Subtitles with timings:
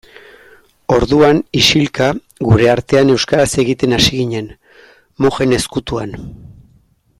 [0.93, 2.07] Orduan, isilka,
[2.47, 4.49] gure artean euskaraz egiten hasi ginen,
[5.27, 6.19] mojen ezkutuan.